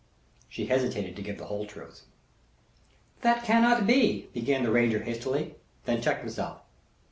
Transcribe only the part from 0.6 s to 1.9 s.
hesitated to give the whole